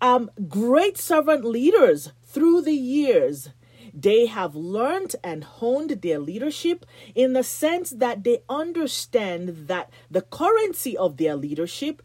[0.00, 3.50] um, great servant leaders through the years
[3.94, 10.22] they have learned and honed their leadership in the sense that they understand that the
[10.22, 12.02] currency of their leadership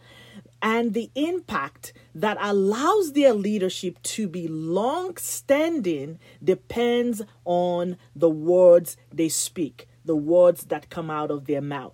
[0.62, 8.98] and the impact that allows their leadership to be long standing depends on the words
[9.14, 11.94] they speak, the words that come out of their mouth.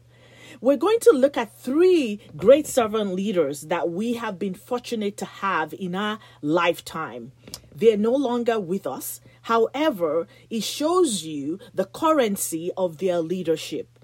[0.59, 5.25] We're going to look at three great servant leaders that we have been fortunate to
[5.25, 7.31] have in our lifetime.
[7.73, 9.21] They're no longer with us.
[9.43, 13.97] However, it shows you the currency of their leadership.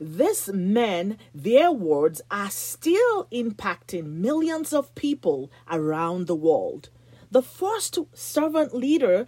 [0.00, 6.90] These men, their words are still impacting millions of people around the world.
[7.30, 9.26] The first servant leader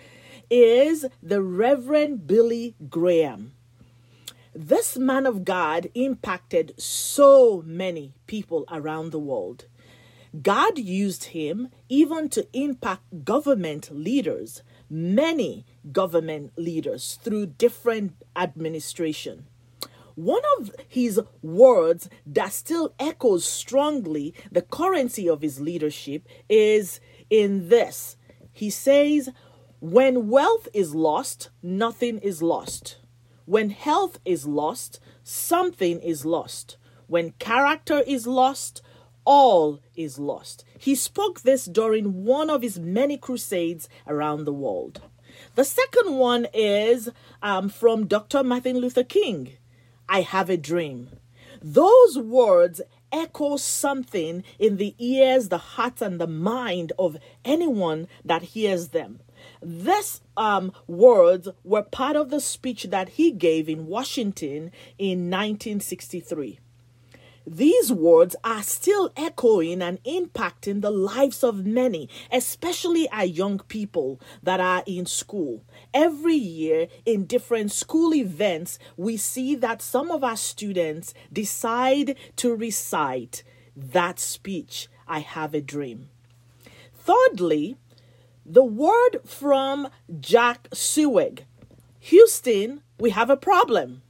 [0.49, 3.53] is the Reverend Billy Graham.
[4.55, 9.67] This man of God impacted so many people around the world.
[10.43, 19.47] God used him even to impact government leaders, many government leaders through different administration.
[20.17, 27.01] One of his words that still echoes strongly the currency of his leadership is
[27.31, 28.17] in this.
[28.53, 29.31] He says,
[29.79, 32.97] When wealth is lost, nothing is lost.
[33.51, 36.77] When health is lost, something is lost.
[37.09, 38.81] When character is lost,
[39.25, 40.65] all is lost.
[40.79, 45.01] He spoke this during one of his many crusades around the world.
[45.57, 47.09] The second one is
[47.43, 48.45] um, from Dr.
[48.45, 49.57] Martin Luther King
[50.09, 51.09] I have a dream.
[51.61, 52.81] Those words
[53.13, 59.21] echo something in the ears, the heart, and the mind of anyone that hears them.
[59.63, 66.61] These um, words were part of the speech that he gave in Washington in 1963.
[67.53, 74.21] These words are still echoing and impacting the lives of many, especially our young people
[74.41, 75.65] that are in school.
[75.93, 82.55] Every year, in different school events, we see that some of our students decide to
[82.55, 83.43] recite
[83.75, 86.09] that speech I have a dream.
[86.95, 87.77] Thirdly,
[88.47, 89.89] the word from
[90.21, 91.47] Jack Swig
[91.99, 94.03] Houston, we have a problem.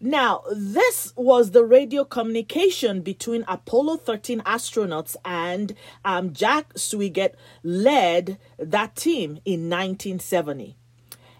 [0.00, 5.74] Now, this was the radio communication between Apollo 13 astronauts and
[6.04, 7.32] um, Jack Swigert
[7.64, 10.76] led that team in 1970.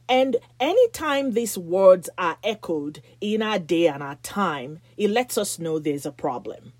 [0.08, 5.60] And anytime these words are echoed in our day and our time, it lets us
[5.60, 6.72] know there's a problem.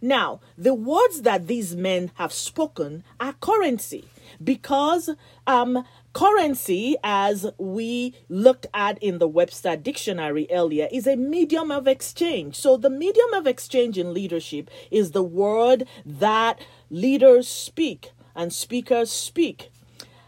[0.00, 4.06] Now, the words that these men have spoken are currency
[4.42, 5.10] because
[5.46, 11.86] um, Currency, as we looked at in the Webster Dictionary earlier, is a medium of
[11.86, 12.56] exchange.
[12.56, 16.60] So, the medium of exchange in leadership is the word that
[16.90, 19.70] leaders speak and speakers speak.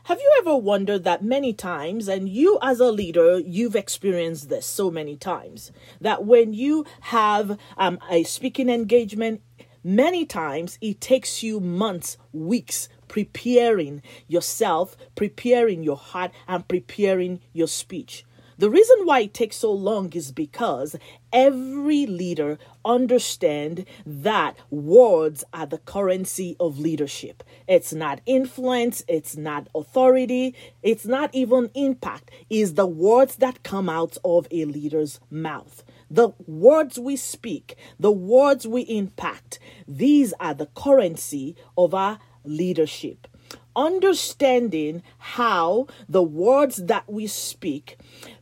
[0.04, 4.66] have you ever wondered that many times, and you as a leader, you've experienced this
[4.66, 9.40] so many times, that when you have um, a speaking engagement,
[9.84, 17.68] many times it takes you months, weeks preparing yourself, preparing your heart, and preparing your
[17.68, 18.24] speech.
[18.56, 20.96] The reason why it takes so long is because
[21.30, 27.42] every leader understand that words are the currency of leadership.
[27.68, 32.30] It's not influence, it's not authority, it's not even impact.
[32.48, 35.84] Is the words that come out of a leader's mouth.
[36.10, 43.26] The words we speak, the words we impact, these are the currency of our leadership
[43.74, 47.96] understanding how the words that we speak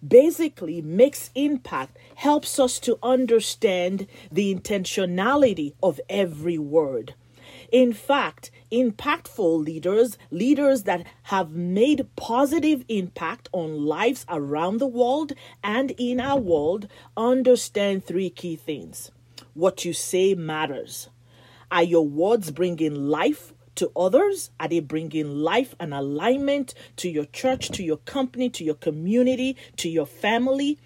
[0.07, 7.15] basically makes impact helps us to understand the intentionality of every word.
[7.73, 15.33] In fact, impactful leaders, leaders that have made positive impact on lives around the world
[15.63, 19.13] and in our world, understand three key things.
[19.55, 21.09] What you say matters.
[21.71, 24.51] Are your words bringing life to others?
[24.59, 29.57] Are they bringing life and alignment to your church, to your company, to your community,
[29.77, 30.79] to your family?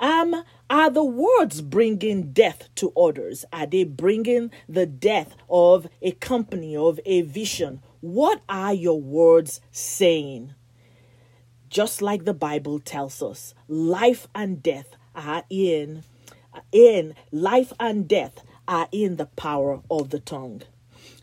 [0.00, 3.44] Um, are the words bringing death to others?
[3.52, 7.82] Are they bringing the death of a company, of a vision?
[8.00, 10.54] What are your words saying?
[11.68, 16.04] Just like the Bible tells us, life and death are in
[16.72, 20.62] in life and death are in the power of the tongue.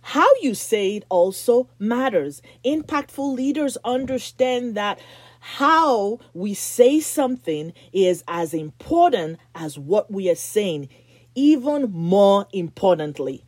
[0.10, 2.44] How you say it also matters.
[2.64, 5.00] Impactful leaders understand that
[5.40, 10.90] how we say something is as important as what we are saying,
[11.34, 13.46] even more importantly.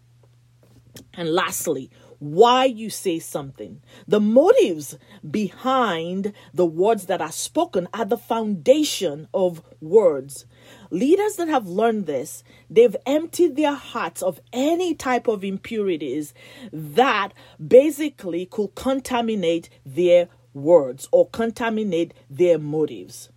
[1.13, 3.81] And lastly, why you say something.
[4.07, 4.97] The motives
[5.29, 10.45] behind the words that are spoken are the foundation of words.
[10.89, 16.33] Leaders that have learned this, they've emptied their hearts of any type of impurities
[16.71, 17.33] that
[17.65, 23.29] basically could contaminate their words or contaminate their motives.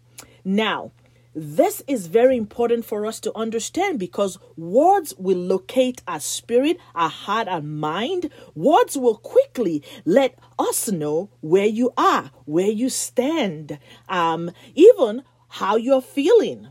[0.44, 0.92] Now,
[1.34, 7.08] this is very important for us to understand because words will locate our spirit, our
[7.08, 8.30] heart, and mind.
[8.54, 13.78] Words will quickly let us know where you are, where you stand,
[14.08, 16.68] um, even how you're feeling.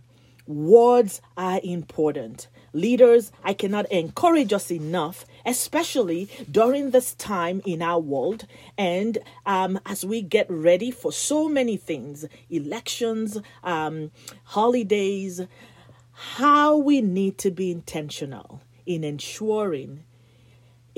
[0.50, 2.48] Words are important.
[2.74, 9.80] Leaders, I cannot encourage us enough, especially during this time in our world and um,
[9.86, 14.10] as we get ready for so many things elections, um,
[14.46, 15.42] holidays
[16.14, 20.04] how we need to be intentional in ensuring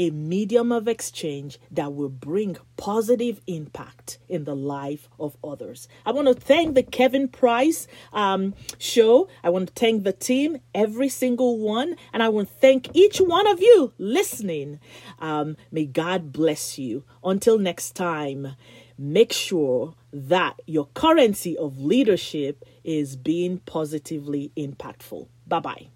[0.01, 5.87] a medium of exchange that will bring positive impact in the life of others.
[6.07, 9.29] I want to thank the Kevin Price um, show.
[9.43, 13.19] I want to thank the team, every single one, and I want to thank each
[13.19, 14.79] one of you listening.
[15.19, 17.03] Um, may God bless you.
[17.23, 18.55] Until next time,
[18.97, 25.27] make sure that your currency of leadership is being positively impactful.
[25.45, 25.87] Bye bye.